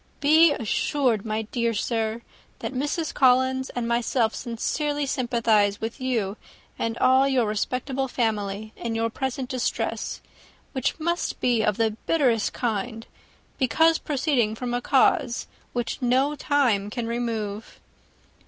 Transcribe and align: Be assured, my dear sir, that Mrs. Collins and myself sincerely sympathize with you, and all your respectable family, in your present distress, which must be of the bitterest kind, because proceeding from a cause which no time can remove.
Be 0.19 0.51
assured, 0.51 1.27
my 1.27 1.43
dear 1.43 1.75
sir, 1.75 2.23
that 2.57 2.73
Mrs. 2.73 3.13
Collins 3.13 3.69
and 3.75 3.87
myself 3.87 4.33
sincerely 4.33 5.05
sympathize 5.05 5.79
with 5.79 6.01
you, 6.01 6.37
and 6.79 6.97
all 6.97 7.27
your 7.27 7.45
respectable 7.45 8.07
family, 8.07 8.73
in 8.75 8.95
your 8.95 9.11
present 9.11 9.47
distress, 9.47 10.19
which 10.71 10.99
must 10.99 11.39
be 11.39 11.61
of 11.61 11.77
the 11.77 11.91
bitterest 12.07 12.51
kind, 12.51 13.05
because 13.59 13.99
proceeding 13.99 14.55
from 14.55 14.73
a 14.73 14.81
cause 14.81 15.45
which 15.71 16.01
no 16.01 16.33
time 16.33 16.89
can 16.89 17.05
remove. 17.05 17.79